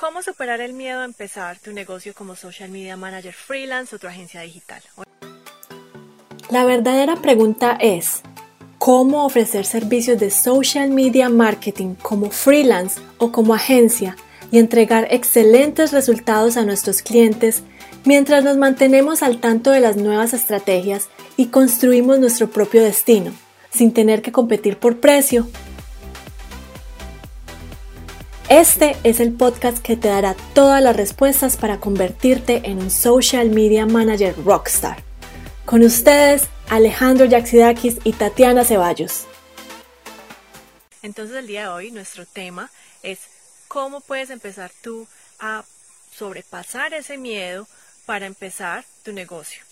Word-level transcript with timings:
¿Cómo 0.00 0.22
superar 0.22 0.62
el 0.62 0.72
miedo 0.72 1.00
a 1.00 1.04
empezar 1.04 1.58
tu 1.58 1.72
negocio 1.72 2.14
como 2.14 2.34
social 2.34 2.70
media 2.70 2.96
manager 2.96 3.34
freelance 3.34 3.94
o 3.94 3.98
tu 3.98 4.06
agencia 4.06 4.40
digital? 4.40 4.80
La 6.48 6.64
verdadera 6.64 7.16
pregunta 7.16 7.76
es, 7.78 8.22
¿cómo 8.78 9.26
ofrecer 9.26 9.66
servicios 9.66 10.18
de 10.18 10.30
social 10.30 10.88
media 10.88 11.28
marketing 11.28 11.96
como 12.00 12.30
freelance 12.30 12.98
o 13.18 13.30
como 13.30 13.52
agencia 13.52 14.16
y 14.50 14.58
entregar 14.58 15.06
excelentes 15.10 15.92
resultados 15.92 16.56
a 16.56 16.64
nuestros 16.64 17.02
clientes 17.02 17.62
mientras 18.06 18.42
nos 18.42 18.56
mantenemos 18.56 19.22
al 19.22 19.38
tanto 19.38 19.70
de 19.70 19.80
las 19.80 19.98
nuevas 19.98 20.32
estrategias 20.32 21.10
y 21.36 21.48
construimos 21.48 22.18
nuestro 22.18 22.48
propio 22.48 22.82
destino, 22.82 23.32
sin 23.70 23.92
tener 23.92 24.22
que 24.22 24.32
competir 24.32 24.78
por 24.78 24.98
precio 24.98 25.46
este 28.50 28.96
es 29.04 29.20
el 29.20 29.32
podcast 29.32 29.78
que 29.78 29.96
te 29.96 30.08
dará 30.08 30.34
todas 30.54 30.82
las 30.82 30.96
respuestas 30.96 31.56
para 31.56 31.78
convertirte 31.78 32.62
en 32.64 32.78
un 32.78 32.90
social 32.90 33.48
media 33.48 33.86
manager 33.86 34.34
rockstar. 34.44 35.04
Con 35.64 35.84
ustedes, 35.84 36.48
Alejandro 36.68 37.26
Yaxidakis 37.26 37.98
y 38.02 38.12
Tatiana 38.12 38.64
Ceballos. 38.64 39.28
Entonces 41.00 41.36
el 41.36 41.46
día 41.46 41.62
de 41.62 41.68
hoy 41.68 41.90
nuestro 41.92 42.26
tema 42.26 42.68
es 43.04 43.20
cómo 43.68 44.00
puedes 44.00 44.30
empezar 44.30 44.72
tú 44.82 45.06
a 45.38 45.64
sobrepasar 46.12 46.92
ese 46.92 47.18
miedo 47.18 47.68
para 48.04 48.26
empezar 48.26 48.84
tu 49.04 49.12
negocio. 49.12 49.62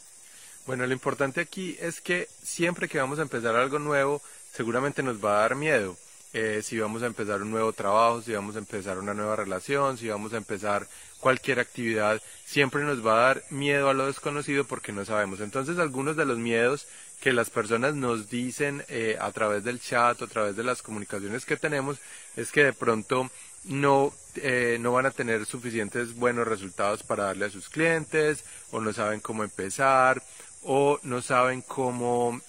Bueno, 0.66 0.86
lo 0.86 0.92
importante 0.92 1.40
aquí 1.40 1.76
es 1.80 2.00
que 2.00 2.28
siempre 2.44 2.88
que 2.88 2.98
vamos 2.98 3.18
a 3.18 3.22
empezar 3.22 3.56
algo 3.56 3.80
nuevo, 3.80 4.22
seguramente 4.54 5.02
nos 5.02 5.22
va 5.22 5.38
a 5.38 5.40
dar 5.40 5.56
miedo 5.56 5.96
eh, 6.34 6.60
si 6.62 6.78
vamos 6.78 7.02
a 7.02 7.06
empezar 7.06 7.40
un 7.40 7.50
nuevo 7.50 7.72
trabajo, 7.72 8.20
si 8.20 8.32
vamos 8.32 8.54
a 8.56 8.58
empezar 8.58 8.98
una 8.98 9.14
nueva 9.14 9.34
relación, 9.34 9.96
si 9.96 10.08
vamos 10.08 10.34
a 10.34 10.36
empezar 10.36 10.86
cualquier 11.20 11.58
actividad, 11.58 12.20
siempre 12.44 12.84
nos 12.84 13.04
va 13.04 13.14
a 13.14 13.26
dar 13.28 13.42
miedo 13.48 13.88
a 13.88 13.94
lo 13.94 14.06
desconocido 14.06 14.64
porque 14.64 14.92
no 14.92 15.06
sabemos. 15.06 15.40
Entonces, 15.40 15.78
algunos 15.78 16.16
de 16.16 16.26
los 16.26 16.36
miedos 16.36 16.86
que 17.20 17.32
las 17.32 17.48
personas 17.48 17.94
nos 17.94 18.28
dicen 18.28 18.84
eh, 18.88 19.16
a 19.18 19.32
través 19.32 19.64
del 19.64 19.80
chat 19.80 20.20
a 20.20 20.26
través 20.26 20.54
de 20.54 20.62
las 20.62 20.82
comunicaciones 20.82 21.44
que 21.46 21.56
tenemos 21.56 21.98
es 22.36 22.52
que 22.52 22.62
de 22.62 22.72
pronto 22.72 23.28
no, 23.64 24.12
eh, 24.36 24.76
no 24.80 24.92
van 24.92 25.06
a 25.06 25.10
tener 25.10 25.44
suficientes 25.46 26.14
buenos 26.14 26.46
resultados 26.46 27.02
para 27.02 27.24
darle 27.24 27.46
a 27.46 27.50
sus 27.50 27.68
clientes 27.70 28.44
o 28.70 28.80
no 28.80 28.92
saben 28.92 29.18
cómo 29.20 29.42
empezar 29.42 30.22
o 30.62 31.00
no 31.02 31.22
saben 31.22 31.62
cómo 31.62 32.40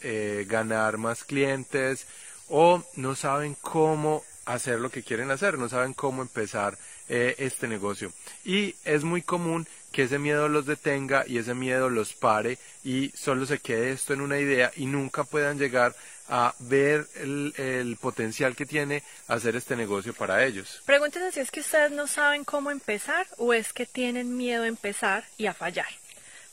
ganar 0.47 0.97
más 0.97 1.23
clientes 1.23 2.05
o 2.50 2.83
no 2.95 3.16
saben 3.16 3.55
cómo 3.61 4.23
hacer 4.45 4.80
lo 4.80 4.89
que 4.89 5.03
quieren 5.03 5.31
hacer, 5.31 5.58
no 5.58 5.69
saben 5.69 5.94
cómo 5.94 6.22
empezar 6.22 6.78
eh, 7.08 7.36
este 7.38 7.67
negocio. 7.67 8.11
Y 8.44 8.75
es 8.83 9.03
muy 9.03 9.22
común 9.22 9.67
que 9.91 10.03
ese 10.03 10.19
miedo 10.19 10.47
los 10.47 10.66
detenga 10.66 11.23
y 11.28 11.38
ese 11.38 11.53
miedo 11.53 11.89
los 11.89 12.14
pare 12.14 12.58
y 12.83 13.09
solo 13.09 13.45
se 13.45 13.59
quede 13.59 13.91
esto 13.91 14.14
en 14.14 14.22
una 14.22 14.39
idea 14.39 14.72
y 14.75 14.86
nunca 14.86 15.23
puedan 15.23 15.58
llegar 15.58 15.95
a 16.30 16.53
ver 16.59 17.08
el, 17.16 17.97
potencial 18.00 18.56
que 18.56 18.66
tiene 18.66 19.03
hacer 19.28 19.56
este 19.56 19.75
negocio 19.75 20.13
para 20.13 20.45
ellos. 20.45 20.81
Pregúntense 20.86 21.31
si 21.31 21.39
es 21.39 21.50
que 21.50 21.61
ustedes 21.61 21.91
no 21.91 22.06
saben 22.06 22.44
cómo 22.44 22.69
empezar 22.69 23.25
o 23.38 23.53
es 23.53 23.73
que 23.73 23.88
tienen 23.88 24.38
miedo 24.38 24.63
a 24.63 24.67
empezar 24.67 25.25
y 25.38 25.47
a 25.47 25.53
fallar. 25.53 25.89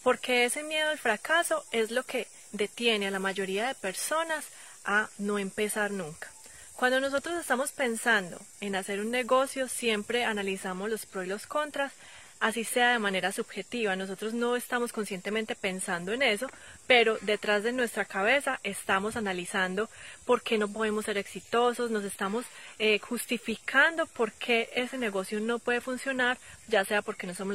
Porque 0.03 0.44
ese 0.44 0.62
miedo 0.62 0.88
al 0.88 0.98
fracaso 0.98 1.64
es 1.72 1.91
lo 1.91 2.05
que 2.05 2.28
detiene 2.53 3.08
a 3.08 3.10
la 3.10 3.19
mayoría 3.19 3.66
de 3.66 3.75
personas 3.75 4.47
a 4.86 5.10
no 5.18 5.38
empezar 5.38 5.90
nunca. 5.90 6.30
Cuando 6.76 7.00
nosotros 7.00 7.38
estamos 7.38 7.72
pensando 7.72 8.40
en 8.60 8.76
hacer 8.76 9.00
un 9.00 9.10
negocio, 9.10 9.68
siempre 9.68 10.24
analizamos 10.24 10.90
los 10.90 11.06
pros 11.06 11.24
y 11.26 11.28
los 11.28 11.46
contras, 11.46 11.92
así 12.40 12.64
sea 12.64 12.92
de 12.92 12.98
manera 12.98 13.32
subjetiva. 13.32 13.96
Nosotros 13.96 14.34
no 14.34 14.56
estamos 14.56 14.92
conscientemente 14.92 15.54
pensando 15.54 16.12
en 16.12 16.22
eso, 16.22 16.48
pero 16.86 17.18
detrás 17.22 17.62
de 17.62 17.72
nuestra 17.72 18.04
cabeza 18.04 18.60
estamos 18.62 19.16
analizando 19.16 19.88
por 20.24 20.42
qué 20.42 20.58
no 20.58 20.69
podemos 20.69 21.06
ser 21.06 21.19
exitosos, 21.19 21.91
nos 21.91 22.04
estamos 22.04 22.44
eh, 22.78 22.98
justificando 22.98 24.06
por 24.06 24.32
qué 24.32 24.69
ese 24.75 24.98
negocio 24.98 25.41
no 25.41 25.58
puede 25.58 25.80
funcionar, 25.80 26.38
ya 26.69 26.84
sea 26.84 27.02
porque 27.02 27.26
no 27.26 27.34
somos 27.34 27.54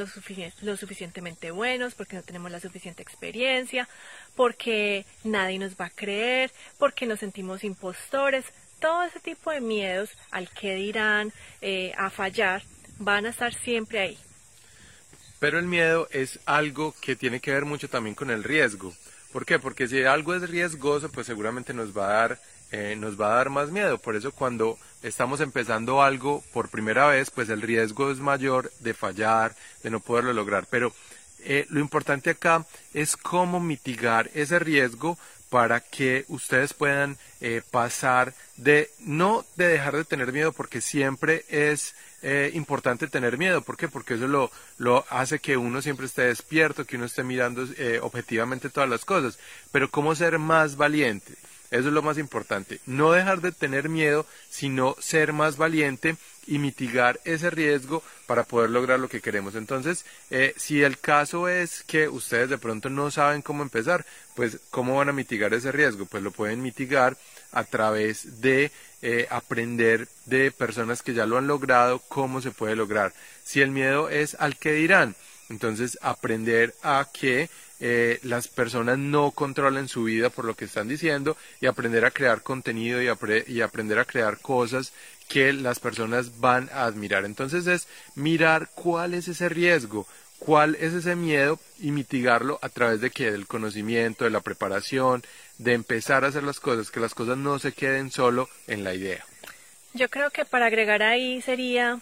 lo, 0.62 0.78
suficientemente 0.78 1.52
buenos, 1.52 1.94
porque 1.94 2.16
no 2.16 2.24
tenemos 2.24 2.52
la 2.52 2.60
suficiente 2.60 3.04
experiencia, 3.04 3.88
porque 4.36 5.06
nadie 5.24 5.60
nos 5.60 5.76
va 5.76 5.86
a 5.86 5.90
creer, 5.90 6.52
porque 6.78 7.06
nos 7.06 7.20
sentimos 7.20 7.64
impostores, 7.64 8.46
todo 8.80 9.04
ese 9.04 9.20
tipo 9.20 9.52
de 9.52 9.62
miedos 9.62 10.10
al 10.32 10.50
que 10.50 10.74
dirán, 10.74 11.32
eh, 11.62 11.94
a 11.98 12.10
fallar, 12.10 12.64
van 12.98 13.28
a 13.28 13.30
estar 13.30 13.54
siempre 13.54 14.00
ahí. 14.00 14.18
Pero 15.42 15.58
el 15.58 15.66
miedo 15.66 16.08
es 16.12 16.40
algo 16.46 16.94
que 17.02 17.16
tiene 17.16 17.40
que 17.40 17.52
ver 17.52 17.66
mucho 17.66 17.90
también 17.90 18.14
con 18.14 18.30
el 18.30 18.44
riesgo. 18.44 18.94
¿Por 19.34 19.44
qué? 19.44 19.58
Porque 19.58 19.88
si 19.88 20.04
algo 20.04 20.36
es 20.36 20.48
riesgoso, 20.48 21.10
pues 21.10 21.26
seguramente 21.26 21.74
nos 21.74 21.98
va 21.98 22.10
a 22.10 22.14
dar, 22.14 22.42
eh, 22.72 22.96
nos 22.96 23.20
va 23.20 23.32
a 23.32 23.36
dar 23.38 23.50
más 23.50 23.72
miedo. 23.72 23.98
Por 23.98 24.16
eso 24.16 24.32
cuando 24.32 24.78
estamos 25.02 25.42
empezando 25.42 26.04
algo 26.04 26.44
por 26.54 26.70
primera 26.70 27.08
vez, 27.08 27.32
pues 27.32 27.50
el 27.50 27.64
riesgo 27.64 28.12
es 28.12 28.20
mayor 28.20 28.72
de 28.82 28.94
fallar, 28.94 29.56
de 29.82 29.90
no 29.90 30.00
poderlo 30.00 30.32
lograr. 30.32 30.68
Pero 30.70 30.94
eh, 31.40 31.66
lo 31.70 31.80
importante 31.80 32.30
acá 32.30 32.68
es 32.94 33.18
cómo 33.18 33.60
mitigar 33.60 34.30
ese 34.36 34.60
riesgo 34.60 35.18
para 35.52 35.82
que 35.82 36.26
ustedes 36.30 36.74
puedan 36.74 37.18
eh, 37.42 37.62
pasar 37.70 38.34
de 38.58 38.90
no 39.00 39.46
de 39.58 39.68
dejar 39.68 39.96
de 39.96 40.06
tener 40.06 40.32
miedo 40.34 40.52
porque 40.54 40.82
siempre 40.82 41.46
es 41.50 41.94
eh, 42.24 42.50
importante 42.56 43.08
tener 43.08 43.38
miedo. 43.38 43.62
¿Por 43.62 43.78
qué? 43.78 43.88
Porque 43.88 44.16
eso 44.16 44.28
lo, 44.28 44.50
lo 44.80 45.06
hace 45.10 45.40
que 45.40 45.58
uno 45.58 45.84
siempre 45.84 46.08
esté 46.08 46.24
despierto, 46.24 46.86
que 46.86 46.96
uno 46.96 47.06
esté 47.06 47.24
mirando 47.24 47.68
objetivamente 48.02 48.70
todas 48.70 48.90
las 48.90 49.06
cosas. 49.06 49.38
Pero 49.72 49.92
cómo 49.92 50.16
ser 50.16 50.40
más 50.40 50.78
valiente. 50.78 51.34
Eso 51.72 51.88
es 51.88 51.94
lo 51.94 52.02
más 52.02 52.18
importante. 52.18 52.82
No 52.86 53.14
dejar 53.14 53.40
de 53.40 53.54
tener 53.54 53.88
miedo, 53.88 54.26
sino 54.50 54.96
ser 55.00 55.32
más 55.32 55.56
valiente 55.56 56.18
y 56.48 56.60
mitigar 56.60 57.20
ese 57.24 57.50
riesgo 57.50 58.04
para 58.26 58.44
poder 58.44 58.70
lograr 58.70 59.00
lo 59.00 59.10
que 59.10 59.22
queremos. 59.22 59.56
Entonces, 59.56 60.06
eh, 60.30 60.54
si 60.58 60.84
el 60.84 60.98
caso 61.00 61.48
es 61.48 61.84
que 61.84 62.08
ustedes 62.08 62.50
de 62.50 62.58
pronto 62.58 62.90
no 62.90 63.12
saben 63.12 63.42
cómo 63.42 63.64
empezar, 63.64 64.06
pues 64.36 64.60
¿cómo 64.70 64.96
van 64.96 65.10
a 65.10 65.14
mitigar 65.14 65.54
ese 65.54 65.72
riesgo? 65.72 66.06
Pues 66.06 66.24
lo 66.24 66.32
pueden 66.32 66.62
mitigar 66.62 67.18
a 67.52 67.64
través 67.64 68.42
de 68.42 68.72
eh, 69.02 69.28
aprender 69.30 70.08
de 70.26 70.52
personas 70.52 71.04
que 71.04 71.14
ya 71.14 71.26
lo 71.26 71.38
han 71.38 71.48
logrado, 71.48 72.00
cómo 72.08 72.42
se 72.42 72.52
puede 72.52 72.76
lograr. 72.76 73.14
Si 73.44 73.62
el 73.62 73.72
miedo 73.72 74.10
es 74.10 74.36
al 74.36 74.58
que 74.58 74.74
dirán, 74.74 75.16
entonces 75.50 75.98
aprender 76.02 76.74
a 76.82 77.08
que 77.12 77.50
eh, 77.84 78.20
las 78.22 78.48
personas 78.48 79.00
no 79.00 79.32
controlen 79.32 79.88
su 79.88 80.04
vida 80.04 80.30
por 80.30 80.46
lo 80.46 80.56
que 80.56 80.66
están 80.66 80.88
diciendo 80.88 81.36
y 81.60 81.66
aprender 81.66 82.06
a 82.06 82.12
crear 82.12 82.44
contenido 82.44 83.02
y, 83.02 83.08
y 83.48 83.62
aprender 83.62 83.98
a 83.98 84.06
crear 84.06 84.38
cosas 84.38 84.94
que 85.32 85.54
las 85.54 85.80
personas 85.80 86.42
van 86.42 86.70
a 86.74 86.84
admirar. 86.84 87.24
Entonces 87.24 87.66
es 87.66 87.88
mirar 88.16 88.70
cuál 88.76 89.14
es 89.14 89.30
ese 89.30 89.48
riesgo, 89.48 90.06
cuál 90.40 90.76
es 90.76 90.94
ese 90.94 91.16
miedo 91.16 91.58
y 91.80 91.92
mitigarlo 91.92 92.60
a 92.62 92.68
través 92.68 93.00
de 93.00 93.12
que 93.12 93.32
del 93.32 93.48
conocimiento, 93.48 94.26
de 94.26 94.30
la 94.30 94.42
preparación, 94.42 95.24
de 95.58 95.74
empezar 95.74 96.26
a 96.26 96.28
hacer 96.28 96.44
las 96.44 96.60
cosas, 96.60 96.92
que 96.92 97.00
las 97.00 97.14
cosas 97.14 97.38
no 97.38 97.60
se 97.60 97.72
queden 97.72 98.12
solo 98.12 98.50
en 98.68 98.84
la 98.84 98.94
idea. 98.94 99.24
Yo 99.94 100.10
creo 100.10 100.32
que 100.32 100.44
para 100.44 100.66
agregar 100.66 101.02
ahí 101.02 101.42
sería 101.42 102.00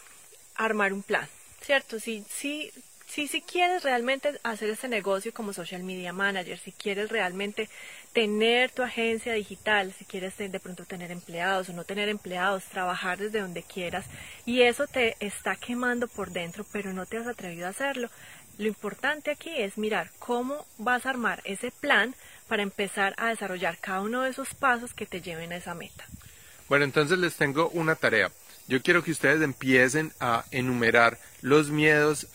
armar 0.55 0.91
un 0.91 1.03
plan, 1.03 1.27
¿cierto? 1.61 1.99
Si, 1.99 2.25
si 2.29 2.71
si, 3.09 3.27
si 3.27 3.41
quieres 3.41 3.83
realmente 3.83 4.39
hacer 4.43 4.69
este 4.69 4.87
negocio 4.87 5.33
como 5.33 5.51
social 5.51 5.83
media 5.83 6.13
manager, 6.13 6.59
si 6.59 6.71
quieres 6.71 7.09
realmente 7.09 7.67
tener 8.13 8.69
tu 8.69 8.83
agencia 8.83 9.33
digital, 9.33 9.93
si 9.97 10.05
quieres 10.05 10.37
de 10.37 10.59
pronto 10.59 10.85
tener 10.85 11.09
empleados 11.09 11.69
o 11.69 11.73
no 11.73 11.83
tener 11.83 12.07
empleados, 12.07 12.65
trabajar 12.65 13.17
desde 13.17 13.41
donde 13.41 13.63
quieras 13.63 14.05
y 14.45 14.61
eso 14.61 14.85
te 14.85 15.15
está 15.19 15.55
quemando 15.55 16.07
por 16.07 16.29
dentro, 16.31 16.65
pero 16.71 16.93
no 16.93 17.07
te 17.07 17.17
has 17.17 17.27
atrevido 17.27 17.65
a 17.65 17.71
hacerlo, 17.71 18.09
lo 18.59 18.67
importante 18.67 19.31
aquí 19.31 19.49
es 19.55 19.77
mirar 19.77 20.11
cómo 20.19 20.67
vas 20.77 21.05
a 21.05 21.09
armar 21.09 21.41
ese 21.45 21.71
plan 21.71 22.13
para 22.47 22.61
empezar 22.61 23.15
a 23.17 23.29
desarrollar 23.29 23.79
cada 23.79 24.01
uno 24.01 24.21
de 24.21 24.29
esos 24.29 24.53
pasos 24.53 24.93
que 24.93 25.05
te 25.05 25.21
lleven 25.21 25.51
a 25.51 25.57
esa 25.57 25.73
meta. 25.73 26.05
Bueno, 26.67 26.85
entonces 26.85 27.17
les 27.17 27.35
tengo 27.35 27.69
una 27.69 27.95
tarea. 27.95 28.31
Yo 28.69 28.83
quiero 28.83 29.03
que 29.03 29.09
ustedes 29.09 29.41
empiecen 29.41 30.13
a 30.19 30.45
enumerar 30.51 31.17
los 31.41 31.71
miedos 31.71 32.27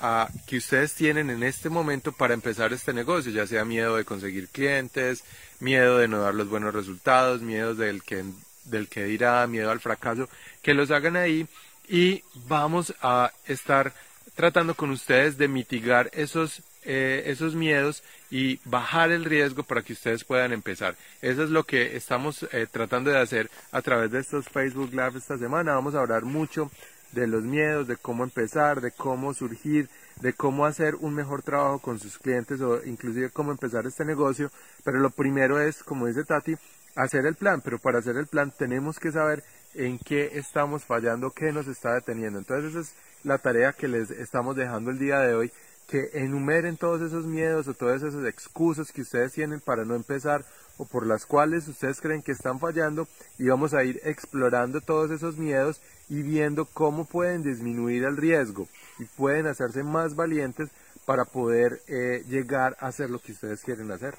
que 0.49 0.57
ustedes 0.57 0.93
tienen 0.93 1.31
en 1.31 1.45
este 1.45 1.69
momento 1.71 2.11
para 2.11 2.35
empezar 2.35 2.73
este 2.73 2.93
negocio, 2.93 3.31
ya 3.31 3.47
sea 3.47 3.65
miedo 3.65 3.95
de 3.95 4.05
conseguir 4.05 4.49
clientes, 4.49 5.23
miedo 5.61 5.97
de 5.99 6.09
no 6.09 6.19
dar 6.19 6.35
los 6.35 6.49
buenos 6.49 6.75
resultados, 6.75 7.41
miedo 7.41 7.77
del 7.77 8.03
que, 8.03 8.25
del 8.65 8.89
que 8.89 9.05
dirá, 9.05 9.47
miedo 9.47 9.71
al 9.71 9.79
fracaso, 9.79 10.29
que 10.61 10.75
los 10.75 10.91
hagan 10.91 11.15
ahí. 11.15 11.47
Y 11.89 12.25
vamos 12.49 12.97
a 13.01 13.31
estar 13.47 13.95
tratando 14.35 14.75
con 14.75 14.91
ustedes 14.91 15.39
de 15.39 15.49
mitigar 15.49 16.11
esos 16.13 16.63
eh, 16.87 17.23
esos 17.31 17.55
miedos 17.55 18.03
y 18.31 18.61
bajar 18.67 19.11
el 19.11 19.25
riesgo 19.25 19.63
para 19.63 19.81
que 19.83 19.95
ustedes 19.95 20.23
puedan 20.25 20.53
empezar. 20.53 20.97
Eso 21.23 21.43
es 21.43 21.49
lo 21.49 21.65
que 21.65 21.97
estamos 21.97 22.47
eh, 22.53 22.67
tratando 22.71 23.11
de 23.11 23.19
hacer 23.19 23.51
a 23.73 23.81
través 23.81 24.11
de 24.11 24.21
estos 24.21 24.51
Facebook 24.51 24.91
Live 24.91 25.17
esta 25.17 25.39
semana. 25.39 25.75
Vamos 25.75 25.95
a 25.95 26.01
hablar 26.01 26.25
mucho 26.25 26.71
de 27.13 27.27
los 27.27 27.43
miedos, 27.43 27.87
de 27.87 27.97
cómo 27.97 28.23
empezar, 28.23 28.83
de 28.83 28.91
cómo 28.91 29.33
surgir, 29.33 29.89
de 30.21 30.35
cómo 30.35 30.67
hacer 30.67 30.97
un 30.97 31.15
mejor 31.15 31.43
trabajo 31.43 31.79
con 31.79 31.99
sus 31.99 32.19
clientes 32.19 32.61
o 32.61 32.85
inclusive 32.85 33.31
cómo 33.31 33.51
empezar 33.51 33.87
este 33.87 34.05
negocio. 34.05 34.51
Pero 34.85 34.99
lo 34.99 35.09
primero 35.09 35.61
es, 35.61 35.83
como 35.83 36.07
dice 36.07 36.25
Tati, 36.25 36.55
hacer 36.97 37.25
el 37.25 37.35
plan. 37.35 37.63
Pero 37.63 37.79
para 37.79 38.01
hacer 38.01 38.17
el 38.19 38.27
plan 38.27 38.53
tenemos 38.57 39.01
que 39.01 39.11
saber 39.11 39.43
en 39.75 39.99
qué 39.99 40.31
estamos 40.35 40.85
fallando, 40.85 41.31
qué 41.31 41.53
nos 41.53 41.67
está 41.67 41.95
deteniendo. 41.95 42.39
Entonces 42.39 42.71
esa 42.71 42.81
es 42.81 42.95
la 43.25 43.39
tarea 43.39 43.73
que 43.73 43.89
les 43.89 44.11
estamos 44.11 44.57
dejando 44.57 44.91
el 44.91 44.99
día 44.99 45.19
de 45.21 45.35
hoy, 45.35 45.53
que 45.89 46.11
enumeren 46.15 46.77
todos 46.77 47.03
esos 47.03 47.27
miedos 47.27 47.69
o 47.69 47.75
todas 47.75 48.03
esas 48.03 48.25
excusas 48.25 48.91
que 48.91 49.03
ustedes 49.03 49.33
tienen 49.33 49.61
para 49.61 49.85
no 49.85 49.95
empezar 49.95 50.45
o 50.79 50.87
por 50.87 51.07
las 51.07 51.27
cuales 51.27 51.69
ustedes 51.69 52.01
creen 52.01 52.23
que 52.23 52.33
están 52.33 52.59
fallando 52.59 53.07
y 53.39 53.49
vamos 53.49 53.75
a 53.75 53.85
ir 53.85 54.01
explorando 54.05 54.81
todos 54.81 55.11
esos 55.11 55.37
miedos 55.37 55.81
y 56.09 56.23
viendo 56.23 56.65
cómo 56.65 57.05
pueden 57.05 57.43
disminuir 57.43 58.05
el 58.05 58.17
riesgo 58.17 58.67
y 58.99 59.05
pueden 59.05 59.47
hacerse 59.47 59.83
más 59.83 60.15
valientes 60.17 60.71
para 61.07 61.25
poder 61.25 61.83
eh, 61.87 62.25
llegar 62.29 62.77
a 62.81 62.87
hacer 62.87 63.11
lo 63.11 63.19
que 63.19 63.33
ustedes 63.33 63.61
quieren 63.63 63.91
hacer. 63.91 64.15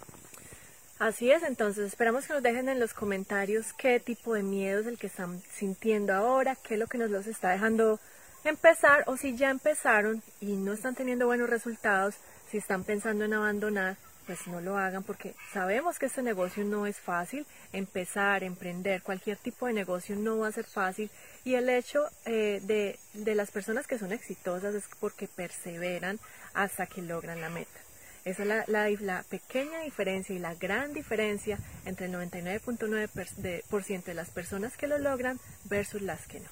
Así 0.98 1.30
es, 1.30 1.44
entonces 1.44 1.88
esperamos 1.88 2.26
que 2.26 2.34
nos 2.34 2.42
dejen 2.42 2.70
en 2.70 2.80
los 2.80 2.94
comentarios 2.94 3.74
qué 3.74 4.00
tipo 4.00 4.34
de 4.34 4.44
miedo 4.44 4.80
es 4.80 4.88
el 4.88 4.98
que 4.98 5.08
están 5.08 5.42
sintiendo 5.54 6.14
ahora, 6.14 6.56
qué 6.56 6.76
es 6.76 6.80
lo 6.80 6.88
que 6.88 6.98
nos 6.98 7.12
los 7.12 7.28
está 7.28 7.50
dejando 7.50 8.00
empezar 8.46 9.04
o 9.08 9.18
si 9.18 9.36
ya 9.36 9.50
empezaron 9.50 10.24
y 10.40 10.56
no 10.56 10.72
están 10.72 10.96
teniendo 10.96 11.26
buenos 11.26 11.50
resultados, 11.50 12.16
si 12.50 12.60
están 12.60 12.86
pensando 12.86 13.26
en 13.26 13.34
abandonar, 13.34 13.98
pues 14.26 14.48
no 14.48 14.62
lo 14.62 14.78
hagan 14.78 15.04
porque 15.04 15.36
sabemos 15.52 16.00
que 16.00 16.06
este 16.06 16.22
negocio 16.22 16.64
no 16.64 16.88
es 16.88 16.98
fácil, 16.98 17.46
empezar, 17.74 18.46
emprender, 18.46 19.02
cualquier 19.02 19.36
tipo 19.36 19.68
de 19.68 19.74
negocio 19.74 20.16
no 20.16 20.38
va 20.38 20.48
a 20.48 20.54
ser 20.54 20.66
fácil 20.66 21.12
y 21.44 21.56
el 21.56 21.68
hecho 21.68 22.08
eh, 22.26 22.62
de, 22.64 22.98
de 23.14 23.36
las 23.36 23.52
personas 23.52 23.86
que 23.86 24.00
son 24.00 24.14
exitosas 24.14 24.74
es 24.74 24.86
porque 25.02 25.28
perseveran 25.28 26.22
hasta 26.54 26.88
que 26.88 27.02
logran 27.02 27.42
la 27.42 27.50
meta. 27.50 27.82
Esa 28.26 28.42
es 28.42 28.50
la, 28.50 28.66
la, 28.68 28.90
la, 28.90 29.24
pequeña 29.24 29.82
diferencia 29.82 30.36
y 30.36 30.40
la 30.40 30.56
gran 30.56 30.94
diferencia 30.94 31.60
entre 31.86 32.08
el 32.08 32.14
99.9% 32.14 34.04
de 34.04 34.14
las 34.16 34.32
personas 34.32 34.76
que 34.78 34.88
lo 34.88 34.98
logran 34.98 35.40
versus 35.66 36.02
las 36.02 36.26
que 36.26 36.40
no. 36.40 36.50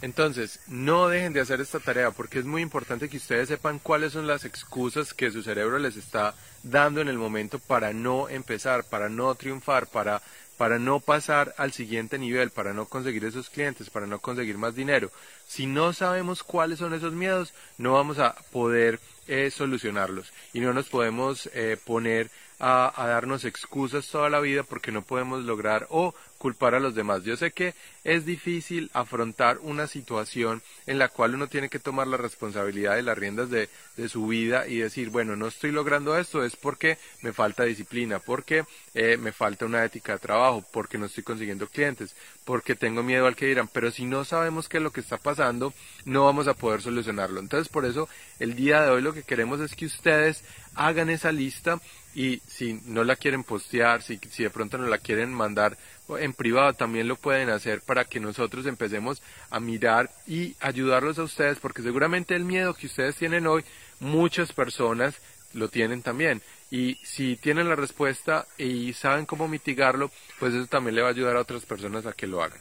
Entonces, 0.00 0.60
no 0.68 1.08
dejen 1.08 1.32
de 1.32 1.40
hacer 1.40 1.60
esta 1.60 1.80
tarea 1.80 2.10
porque 2.12 2.38
es 2.38 2.44
muy 2.44 2.60
importante 2.62 3.08
que 3.08 3.16
ustedes 3.16 3.48
sepan 3.48 3.80
cuáles 3.80 4.12
son 4.12 4.28
las 4.28 4.44
excusas 4.44 5.12
que 5.12 5.30
su 5.30 5.42
cerebro 5.42 5.78
les 5.78 5.96
está 5.96 6.34
dando 6.62 7.00
en 7.00 7.08
el 7.08 7.18
momento 7.18 7.58
para 7.58 7.92
no 7.92 8.28
empezar, 8.28 8.84
para 8.84 9.08
no 9.08 9.34
triunfar, 9.34 9.86
para, 9.88 10.22
para 10.58 10.78
no 10.78 11.00
pasar 11.00 11.54
al 11.56 11.72
siguiente 11.72 12.18
nivel, 12.18 12.50
para 12.50 12.74
no 12.74 12.86
conseguir 12.86 13.24
esos 13.24 13.48
clientes, 13.48 13.88
para 13.88 14.06
no 14.06 14.18
conseguir 14.18 14.58
más 14.58 14.74
dinero. 14.74 15.10
Si 15.46 15.66
no 15.66 15.92
sabemos 15.94 16.42
cuáles 16.42 16.80
son 16.80 16.92
esos 16.92 17.14
miedos, 17.14 17.54
no 17.78 17.94
vamos 17.94 18.18
a 18.18 18.34
poder 18.52 19.00
eh, 19.28 19.50
solucionarlos 19.50 20.32
y 20.52 20.60
no 20.60 20.74
nos 20.74 20.88
podemos 20.88 21.48
eh, 21.54 21.78
poner 21.86 22.30
a, 22.58 22.92
a, 23.02 23.06
darnos 23.06 23.44
excusas 23.44 24.08
toda 24.08 24.28
la 24.28 24.40
vida 24.40 24.64
porque 24.64 24.90
no 24.90 25.02
podemos 25.02 25.44
lograr 25.44 25.86
o 25.90 26.12
culpar 26.38 26.74
a 26.74 26.80
los 26.80 26.94
demás. 26.94 27.24
Yo 27.24 27.36
sé 27.36 27.50
que 27.50 27.74
es 28.04 28.24
difícil 28.24 28.90
afrontar 28.94 29.58
una 29.60 29.86
situación 29.86 30.62
en 30.86 30.98
la 30.98 31.08
cual 31.08 31.34
uno 31.34 31.48
tiene 31.48 31.68
que 31.68 31.78
tomar 31.78 32.06
la 32.06 32.16
responsabilidad 32.16 32.94
de 32.94 33.02
las 33.02 33.18
riendas 33.18 33.50
de, 33.50 33.68
su 34.08 34.28
vida 34.28 34.68
y 34.68 34.78
decir, 34.78 35.10
bueno, 35.10 35.34
no 35.34 35.48
estoy 35.48 35.72
logrando 35.72 36.16
esto, 36.16 36.44
es 36.44 36.54
porque 36.54 36.98
me 37.22 37.32
falta 37.32 37.64
disciplina, 37.64 38.20
porque 38.20 38.64
eh, 38.94 39.16
me 39.16 39.32
falta 39.32 39.66
una 39.66 39.84
ética 39.84 40.12
de 40.12 40.20
trabajo, 40.20 40.64
porque 40.72 40.98
no 40.98 41.06
estoy 41.06 41.24
consiguiendo 41.24 41.66
clientes, 41.66 42.14
porque 42.44 42.76
tengo 42.76 43.02
miedo 43.02 43.26
al 43.26 43.34
que 43.34 43.46
dirán, 43.46 43.66
pero 43.66 43.90
si 43.90 44.04
no 44.04 44.24
sabemos 44.24 44.68
qué 44.68 44.76
es 44.76 44.82
lo 44.84 44.92
que 44.92 45.00
está 45.00 45.18
pasando, 45.18 45.74
no 46.04 46.24
vamos 46.24 46.46
a 46.46 46.54
poder 46.54 46.80
solucionarlo. 46.80 47.40
Entonces, 47.40 47.68
por 47.68 47.84
eso, 47.84 48.08
el 48.38 48.54
día 48.54 48.82
de 48.82 48.90
hoy 48.90 49.02
lo 49.02 49.12
que 49.12 49.24
queremos 49.24 49.60
es 49.60 49.74
que 49.74 49.86
ustedes 49.86 50.44
hagan 50.76 51.10
esa 51.10 51.32
lista 51.32 51.80
y 52.14 52.40
si 52.46 52.80
no 52.86 53.04
la 53.04 53.16
quieren 53.16 53.44
postear, 53.44 54.02
si, 54.02 54.18
si 54.30 54.44
de 54.44 54.50
pronto 54.50 54.78
no 54.78 54.86
la 54.86 54.98
quieren 54.98 55.32
mandar 55.32 55.76
en 56.18 56.32
privado, 56.32 56.72
también 56.72 57.08
lo 57.08 57.16
pueden 57.16 57.50
hacer 57.50 57.82
para 57.82 58.04
que 58.04 58.20
nosotros 58.20 58.66
empecemos 58.66 59.22
a 59.50 59.60
mirar 59.60 60.10
y 60.26 60.56
ayudarlos 60.60 61.18
a 61.18 61.24
ustedes, 61.24 61.58
porque 61.58 61.82
seguramente 61.82 62.34
el 62.34 62.44
miedo 62.44 62.74
que 62.74 62.86
ustedes 62.86 63.16
tienen 63.16 63.46
hoy, 63.46 63.64
muchas 64.00 64.52
personas 64.52 65.16
lo 65.52 65.68
tienen 65.68 66.02
también. 66.02 66.42
Y 66.70 66.96
si 67.02 67.36
tienen 67.36 67.68
la 67.68 67.76
respuesta 67.76 68.46
y 68.58 68.92
saben 68.92 69.26
cómo 69.26 69.48
mitigarlo, 69.48 70.10
pues 70.38 70.54
eso 70.54 70.66
también 70.66 70.94
le 70.94 71.02
va 71.02 71.08
a 71.08 71.12
ayudar 71.12 71.36
a 71.36 71.40
otras 71.40 71.64
personas 71.64 72.06
a 72.06 72.12
que 72.12 72.26
lo 72.26 72.42
hagan. 72.42 72.60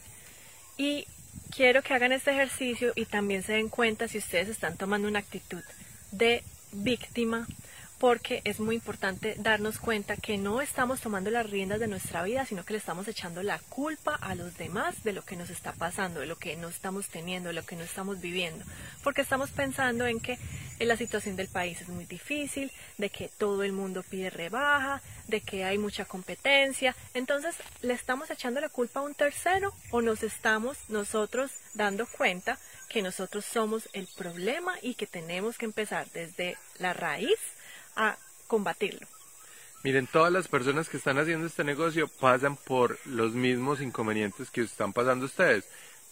Y 0.77 1.05
quiero 1.55 1.81
que 1.81 1.93
hagan 1.93 2.11
este 2.11 2.31
ejercicio 2.31 2.93
y 2.95 3.05
también 3.05 3.43
se 3.43 3.53
den 3.53 3.69
cuenta 3.69 4.07
si 4.07 4.17
ustedes 4.17 4.47
están 4.49 4.77
tomando 4.77 5.07
una 5.07 5.19
actitud 5.19 5.63
de 6.11 6.43
víctima 6.71 7.47
porque 7.99 8.41
es 8.43 8.59
muy 8.59 8.75
importante 8.75 9.35
darnos 9.39 9.79
cuenta 9.79 10.17
que 10.17 10.37
no 10.37 10.61
estamos 10.61 11.01
tomando 11.01 11.31
las 11.31 11.49
riendas 11.49 11.79
de 11.79 11.87
nuestra 11.87 12.23
vida, 12.23 12.45
sino 12.45 12.63
que 12.63 12.73
le 12.73 12.79
estamos 12.79 13.07
echando 13.07 13.41
la 13.41 13.59
culpa 13.59 14.15
a 14.15 14.35
los 14.35 14.55
demás 14.57 15.03
de 15.03 15.13
lo 15.13 15.23
que 15.23 15.35
nos 15.35 15.49
está 15.49 15.73
pasando, 15.73 16.19
de 16.19 16.27
lo 16.27 16.35
que 16.35 16.55
no 16.55 16.67
estamos 16.67 17.07
teniendo, 17.07 17.49
de 17.49 17.55
lo 17.55 17.65
que 17.65 17.75
no 17.75 17.83
estamos 17.83 18.21
viviendo, 18.21 18.63
porque 19.03 19.21
estamos 19.21 19.49
pensando 19.49 20.05
en 20.05 20.19
que 20.19 20.37
la 20.79 20.95
situación 20.95 21.35
del 21.35 21.47
país 21.47 21.81
es 21.81 21.89
muy 21.89 22.05
difícil, 22.05 22.71
de 22.97 23.09
que 23.09 23.29
todo 23.29 23.63
el 23.63 23.73
mundo 23.73 24.03
pide 24.03 24.29
rebaja, 24.29 25.01
de 25.27 25.41
que 25.41 25.63
hay 25.63 25.77
mucha 25.77 26.05
competencia, 26.05 26.95
entonces 27.15 27.55
le 27.81 27.93
estamos 27.93 28.29
echando 28.29 28.61
la 28.61 28.69
culpa 28.69 28.99
a 28.99 29.03
un 29.03 29.15
tercero 29.15 29.73
o 29.89 30.01
nos 30.01 30.21
estamos 30.21 30.77
nosotros 30.89 31.51
dando 31.73 32.05
cuenta 32.05 32.59
que 32.89 33.01
nosotros 33.01 33.43
somos 33.43 33.89
el 33.93 34.07
problema 34.15 34.75
y 34.81 34.93
que 34.93 35.07
tenemos 35.07 35.57
que 35.57 35.65
empezar 35.65 36.07
desde 36.11 36.57
la 36.77 36.93
raíz 36.93 37.37
a 37.97 38.17
combatirlo. 38.47 39.07
Miren, 39.83 40.07
todas 40.07 40.31
las 40.31 40.47
personas 40.47 40.89
que 40.89 40.97
están 40.97 41.17
haciendo 41.17 41.47
este 41.47 41.63
negocio 41.63 42.07
pasan 42.07 42.57
por 42.57 42.97
los 43.05 43.33
mismos 43.33 43.81
inconvenientes 43.81 44.49
que 44.49 44.61
están 44.61 44.91
pasando 44.91 45.25
ustedes. 45.25 45.65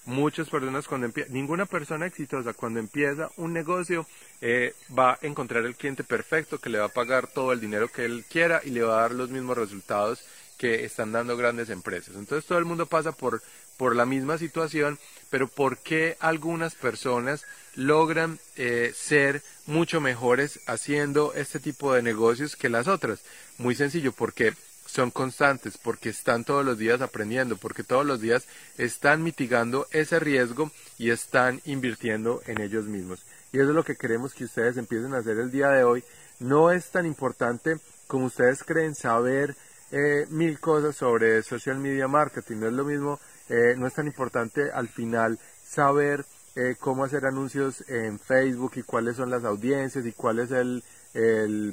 Muchas 0.05 0.49
personas 0.49 0.87
cuando 0.87 1.07
empieza, 1.07 1.31
ninguna 1.31 1.65
persona 1.65 2.05
exitosa 2.05 2.53
cuando 2.53 2.79
empieza 2.79 3.31
un 3.37 3.53
negocio 3.53 4.05
eh, 4.39 4.75
va 4.97 5.13
a 5.13 5.19
encontrar 5.23 5.65
el 5.65 5.75
cliente 5.75 6.03
perfecto 6.03 6.59
que 6.59 6.69
le 6.69 6.77
va 6.77 6.85
a 6.85 6.89
pagar 6.89 7.25
todo 7.27 7.51
el 7.51 7.59
dinero 7.59 7.87
que 7.87 8.05
él 8.05 8.23
quiera 8.29 8.61
y 8.63 8.69
le 8.69 8.83
va 8.83 8.99
a 8.99 9.01
dar 9.01 9.11
los 9.13 9.29
mismos 9.29 9.57
resultados 9.57 10.23
que 10.57 10.85
están 10.85 11.11
dando 11.11 11.35
grandes 11.35 11.69
empresas. 11.69 12.15
Entonces 12.15 12.45
todo 12.45 12.59
el 12.59 12.65
mundo 12.65 12.85
pasa 12.85 13.11
por, 13.11 13.41
por 13.77 13.95
la 13.95 14.05
misma 14.05 14.37
situación, 14.37 14.99
pero 15.29 15.47
¿por 15.47 15.77
qué 15.77 16.17
algunas 16.19 16.75
personas 16.75 17.45
logran 17.75 18.39
eh, 18.55 18.93
ser 18.95 19.41
mucho 19.67 20.01
mejores 20.01 20.59
haciendo 20.65 21.33
este 21.33 21.59
tipo 21.59 21.93
de 21.93 22.01
negocios 22.01 22.55
que 22.55 22.69
las 22.69 22.87
otras. 22.87 23.21
Muy 23.57 23.75
sencillo, 23.75 24.11
porque 24.11 24.53
son 24.85 25.11
constantes, 25.11 25.77
porque 25.77 26.09
están 26.09 26.43
todos 26.43 26.65
los 26.65 26.77
días 26.77 27.01
aprendiendo, 27.01 27.57
porque 27.57 27.83
todos 27.83 28.05
los 28.05 28.21
días 28.21 28.45
están 28.77 29.23
mitigando 29.23 29.87
ese 29.91 30.19
riesgo 30.19 30.71
y 30.97 31.09
están 31.09 31.61
invirtiendo 31.65 32.41
en 32.45 32.61
ellos 32.61 32.85
mismos. 32.85 33.25
Y 33.51 33.57
eso 33.59 33.69
es 33.69 33.75
lo 33.75 33.83
que 33.83 33.95
queremos 33.95 34.33
que 34.33 34.45
ustedes 34.45 34.77
empiecen 34.77 35.13
a 35.13 35.17
hacer 35.17 35.37
el 35.39 35.51
día 35.51 35.69
de 35.69 35.83
hoy. 35.83 36.03
No 36.39 36.71
es 36.71 36.91
tan 36.91 37.05
importante 37.05 37.77
como 38.07 38.25
ustedes 38.25 38.63
creen 38.63 38.95
saber 38.95 39.55
eh, 39.91 40.27
mil 40.29 40.59
cosas 40.59 40.95
sobre 40.95 41.41
social 41.41 41.77
media 41.79 42.07
marketing. 42.07 42.57
No 42.57 42.67
es 42.67 42.73
lo 42.73 42.85
mismo, 42.85 43.19
eh, 43.49 43.75
no 43.77 43.87
es 43.87 43.93
tan 43.93 44.07
importante 44.07 44.71
al 44.71 44.87
final 44.87 45.39
saber 45.63 46.25
eh, 46.55 46.75
cómo 46.79 47.03
hacer 47.03 47.25
anuncios 47.25 47.83
en 47.89 48.17
Facebook 48.17 48.73
y 48.75 48.83
cuáles 48.83 49.17
son 49.17 49.29
las 49.29 49.43
audiencias 49.43 50.05
y 50.05 50.13
cuál 50.13 50.39
es 50.39 50.51
el, 50.51 50.83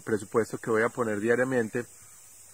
presupuesto 0.04 0.58
que 0.58 0.70
voy 0.70 0.82
a 0.82 0.88
poner 0.88 1.20
diariamente, 1.20 1.84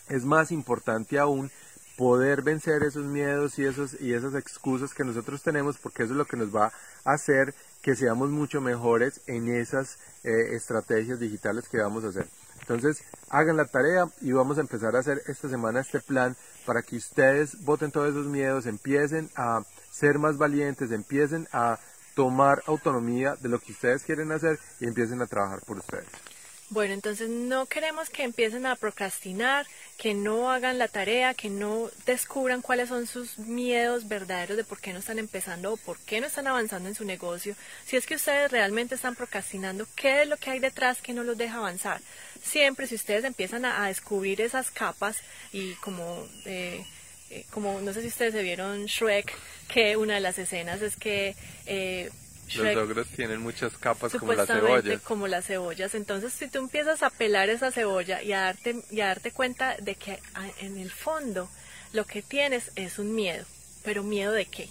es 0.09 0.25
más 0.25 0.51
importante 0.53 1.19
aún 1.19 1.51
poder 1.97 2.43
vencer 2.43 2.83
esos 2.83 3.05
miedos 3.05 3.59
y, 3.59 3.65
esos, 3.65 4.01
y 4.01 4.15
esas 4.15 4.35
excusas 4.35 4.95
que 4.95 5.05
nosotros 5.05 5.43
tenemos 5.43 5.77
porque 5.79 6.05
eso 6.05 6.13
es 6.13 6.19
lo 6.19 6.27
que 6.27 6.37
nos 6.37 6.55
va 6.55 6.73
a 7.05 7.13
hacer 7.13 7.55
que 7.83 7.97
seamos 7.97 8.31
mucho 8.31 8.61
mejores 8.61 9.21
en 9.27 9.49
esas 9.49 9.99
eh, 10.23 10.55
estrategias 10.55 11.19
digitales 11.19 11.69
que 11.69 11.79
vamos 11.79 12.05
a 12.05 12.09
hacer. 12.09 12.27
Entonces, 12.69 13.03
hagan 13.31 13.57
la 13.57 13.65
tarea 13.65 14.11
y 14.21 14.33
vamos 14.33 14.59
a 14.59 14.61
empezar 14.61 14.95
a 14.95 14.99
hacer 14.99 15.23
esta 15.27 15.49
semana 15.49 15.81
este 15.81 16.01
plan 16.01 16.37
para 16.67 16.83
que 16.83 16.97
ustedes 16.97 17.65
voten 17.65 17.91
todos 17.91 18.11
esos 18.11 18.27
miedos, 18.27 18.67
empiecen 18.67 19.31
a 19.37 19.63
ser 19.91 20.19
más 20.19 20.37
valientes, 20.37 20.93
empiecen 20.93 21.49
a 21.51 21.79
tomar 22.15 22.63
autonomía 22.67 23.37
de 23.37 23.49
lo 23.49 23.59
que 23.59 23.73
ustedes 23.73 24.03
quieren 24.03 24.33
hacer 24.33 24.59
y 24.81 24.87
empiecen 24.87 25.23
a 25.23 25.27
trabajar 25.27 25.61
por 25.61 25.79
ustedes. 25.79 26.09
Bueno, 26.71 26.93
entonces 26.93 27.31
no 27.31 27.65
queremos 27.65 28.11
que 28.11 28.25
empiecen 28.25 28.67
a 28.67 28.77
procrastinar, 28.77 29.67
que 29.97 30.13
no 30.13 30.51
hagan 30.51 30.77
la 30.77 30.89
tarea, 30.89 31.33
que 31.33 31.49
no 31.49 31.89
descubran 32.05 32.61
cuáles 32.61 32.91
son 32.91 33.07
sus 33.07 33.39
miedos 33.39 34.07
verdaderos 34.07 34.59
de 34.59 34.65
por 34.65 34.79
qué 34.79 34.93
no 34.93 34.99
están 34.99 35.19
empezando 35.19 35.73
o 35.73 35.77
por 35.79 35.99
qué 36.01 36.21
no 36.21 36.27
están 36.27 36.47
avanzando 36.47 36.91
en 36.91 36.95
su 36.95 37.07
negocio. 37.07 37.57
Si 37.87 37.97
es 37.97 38.05
que 38.05 38.17
ustedes 38.17 38.53
realmente 38.53 38.97
están 38.97 39.15
procrastinando, 39.15 39.87
¿qué 39.97 40.21
es 40.23 40.29
lo 40.29 40.37
que 40.37 40.51
hay 40.51 40.59
detrás 40.59 41.01
que 41.01 41.15
no 41.15 41.25
los 41.25 41.39
deja 41.39 41.57
avanzar? 41.57 42.03
Siempre 42.43 42.87
si 42.87 42.95
ustedes 42.95 43.25
empiezan 43.25 43.65
a, 43.65 43.87
descubrir 43.87 44.41
esas 44.41 44.71
capas 44.71 45.19
y 45.53 45.75
como... 45.75 46.27
Eh, 46.45 46.85
eh, 47.31 47.45
como 47.51 47.79
no 47.83 47.93
sé 47.93 48.01
si 48.01 48.09
ustedes 48.09 48.33
se 48.33 48.43
vieron 48.43 48.87
Shrek, 48.87 49.35
que 49.69 49.99
una 49.99 50.15
de 50.15 50.21
las 50.21 50.39
escenas 50.39 50.81
es 50.81 50.97
que 50.97 51.37
eh, 51.67 52.11
los 52.57 52.77
ogros 52.77 53.09
tienen 53.09 53.41
muchas 53.41 53.77
capas 53.77 54.13
como 54.15 54.33
las 54.33 54.47
cebollas. 54.47 55.03
como 55.03 55.29
las 55.29 55.47
cebollas. 55.47 55.95
Entonces, 55.95 56.33
si 56.33 56.49
tú 56.49 56.59
empiezas 56.59 57.03
a 57.03 57.11
pelar 57.11 57.51
esa 57.51 57.71
cebolla 57.71 58.23
y 58.23 58.33
a 58.33 58.41
darte, 58.41 58.83
y 58.91 59.01
a 59.01 59.09
darte 59.09 59.33
cuenta 59.33 59.77
de 59.77 59.95
que 59.95 60.19
en 60.61 60.79
el 60.79 60.91
fondo 60.91 61.51
lo 61.93 62.05
que 62.07 62.23
tienes 62.23 62.71
es 62.77 62.99
un 62.99 63.15
miedo. 63.15 63.45
¿Pero 63.85 64.03
miedo 64.03 64.33
de 64.33 64.47
qué? 64.47 64.69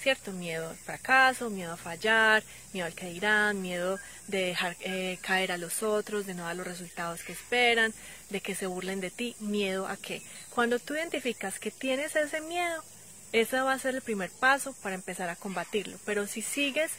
¿Cierto? 0.00 0.32
Miedo 0.32 0.70
al 0.70 0.76
fracaso, 0.76 1.50
miedo 1.50 1.72
a 1.72 1.76
fallar, 1.76 2.44
miedo 2.72 2.86
al 2.86 2.94
que 2.94 3.10
dirán, 3.10 3.60
miedo 3.60 3.98
de 4.28 4.44
dejar 4.44 4.76
eh, 4.80 5.18
caer 5.22 5.50
a 5.50 5.58
los 5.58 5.82
otros, 5.82 6.26
de 6.26 6.34
no 6.34 6.44
dar 6.44 6.56
los 6.56 6.66
resultados 6.66 7.22
que 7.22 7.32
esperan, 7.32 7.92
de 8.30 8.40
que 8.40 8.54
se 8.54 8.66
burlen 8.66 9.00
de 9.00 9.10
ti. 9.10 9.34
¿Miedo 9.40 9.88
a 9.88 9.96
qué? 9.96 10.22
Cuando 10.50 10.78
tú 10.78 10.94
identificas 10.94 11.58
que 11.58 11.70
tienes 11.70 12.14
ese 12.14 12.40
miedo, 12.40 12.82
ese 13.32 13.60
va 13.60 13.72
a 13.72 13.78
ser 13.78 13.94
el 13.94 14.02
primer 14.02 14.30
paso 14.30 14.72
para 14.82 14.94
empezar 14.94 15.28
a 15.28 15.36
combatirlo. 15.36 15.98
Pero 16.04 16.26
si 16.26 16.42
sigues 16.42 16.92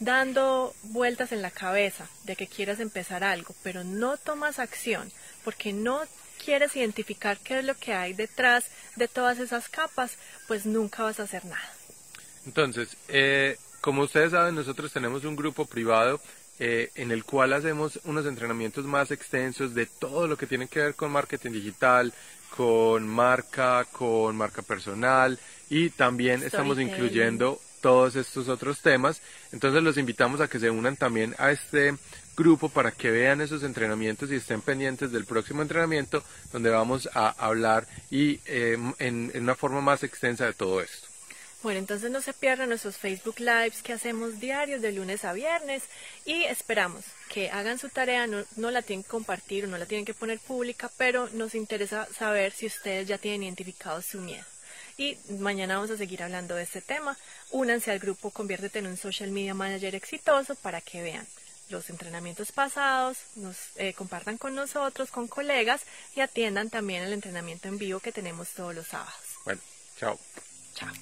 dando 0.00 0.74
vueltas 0.82 1.30
en 1.30 1.42
la 1.42 1.50
cabeza 1.50 2.08
de 2.24 2.34
que 2.34 2.46
quieres 2.46 2.80
empezar 2.80 3.22
algo, 3.22 3.54
pero 3.62 3.84
no 3.84 4.16
tomas 4.16 4.58
acción 4.58 5.12
porque 5.44 5.72
no 5.72 6.00
quieres 6.44 6.74
identificar 6.74 7.38
qué 7.38 7.58
es 7.58 7.64
lo 7.64 7.76
que 7.76 7.92
hay 7.92 8.14
detrás 8.14 8.64
de 8.96 9.08
todas 9.08 9.38
esas 9.38 9.68
capas, 9.68 10.12
pues 10.48 10.66
nunca 10.66 11.02
vas 11.02 11.20
a 11.20 11.24
hacer 11.24 11.44
nada. 11.44 11.79
Entonces, 12.46 12.96
eh, 13.08 13.56
como 13.80 14.02
ustedes 14.02 14.32
saben, 14.32 14.54
nosotros 14.54 14.92
tenemos 14.92 15.24
un 15.24 15.36
grupo 15.36 15.66
privado 15.66 16.20
eh, 16.58 16.90
en 16.94 17.10
el 17.10 17.24
cual 17.24 17.54
hacemos 17.54 17.98
unos 18.04 18.26
entrenamientos 18.26 18.84
más 18.84 19.10
extensos 19.10 19.74
de 19.74 19.86
todo 19.86 20.26
lo 20.26 20.36
que 20.36 20.46
tiene 20.46 20.68
que 20.68 20.80
ver 20.80 20.94
con 20.94 21.10
marketing 21.10 21.52
digital, 21.52 22.12
con 22.54 23.08
marca, 23.08 23.86
con 23.90 24.36
marca 24.36 24.60
personal 24.60 25.38
y 25.70 25.90
también 25.90 26.42
estamos 26.42 26.78
incluyendo 26.78 27.58
todos 27.80 28.16
estos 28.16 28.48
otros 28.48 28.80
temas. 28.80 29.22
Entonces 29.52 29.82
los 29.82 29.96
invitamos 29.96 30.40
a 30.40 30.48
que 30.48 30.58
se 30.58 30.68
unan 30.70 30.96
también 30.96 31.34
a 31.38 31.50
este 31.50 31.94
grupo 32.36 32.68
para 32.68 32.90
que 32.90 33.10
vean 33.10 33.40
esos 33.40 33.62
entrenamientos 33.62 34.30
y 34.30 34.34
estén 34.34 34.60
pendientes 34.60 35.12
del 35.12 35.24
próximo 35.24 35.62
entrenamiento 35.62 36.22
donde 36.52 36.70
vamos 36.70 37.08
a 37.14 37.30
hablar 37.30 37.86
y 38.10 38.40
eh, 38.46 38.76
en, 38.98 39.30
en 39.32 39.42
una 39.42 39.54
forma 39.54 39.80
más 39.80 40.02
extensa 40.02 40.46
de 40.46 40.52
todo 40.52 40.80
esto. 40.80 41.09
Bueno, 41.62 41.78
entonces 41.78 42.10
no 42.10 42.22
se 42.22 42.32
pierdan 42.32 42.70
nuestros 42.70 42.96
Facebook 42.96 43.38
Lives 43.38 43.82
que 43.82 43.92
hacemos 43.92 44.40
diarios 44.40 44.80
de 44.80 44.92
lunes 44.92 45.26
a 45.26 45.34
viernes 45.34 45.82
y 46.24 46.44
esperamos 46.44 47.04
que 47.28 47.50
hagan 47.50 47.78
su 47.78 47.90
tarea, 47.90 48.26
no, 48.26 48.44
no 48.56 48.70
la 48.70 48.80
tienen 48.80 49.02
que 49.02 49.10
compartir 49.10 49.64
o 49.64 49.68
no 49.68 49.76
la 49.76 49.84
tienen 49.84 50.06
que 50.06 50.14
poner 50.14 50.38
pública, 50.38 50.90
pero 50.96 51.28
nos 51.30 51.54
interesa 51.54 52.08
saber 52.16 52.52
si 52.52 52.66
ustedes 52.66 53.06
ya 53.06 53.18
tienen 53.18 53.42
identificado 53.42 54.00
su 54.00 54.20
miedo. 54.20 54.44
Y 54.96 55.18
mañana 55.38 55.76
vamos 55.76 55.90
a 55.90 55.96
seguir 55.96 56.22
hablando 56.22 56.54
de 56.54 56.62
este 56.62 56.80
tema. 56.80 57.16
Únanse 57.50 57.90
al 57.90 57.98
grupo 57.98 58.30
Conviértete 58.30 58.78
en 58.78 58.86
un 58.86 58.96
Social 58.96 59.30
Media 59.30 59.54
Manager 59.54 59.94
exitoso 59.94 60.54
para 60.54 60.80
que 60.80 61.02
vean 61.02 61.26
los 61.70 61.88
entrenamientos 61.88 62.52
pasados, 62.52 63.18
nos 63.36 63.56
eh, 63.76 63.94
compartan 63.94 64.38
con 64.38 64.54
nosotros, 64.54 65.10
con 65.10 65.28
colegas 65.28 65.82
y 66.16 66.20
atiendan 66.20 66.68
también 66.68 67.02
el 67.02 67.12
entrenamiento 67.12 67.68
en 67.68 67.78
vivo 67.78 68.00
que 68.00 68.12
tenemos 68.12 68.48
todos 68.50 68.74
los 68.74 68.88
sábados. 68.88 69.14
Bueno, 69.44 69.60
chao. 69.96 70.18
Chao. 70.74 70.92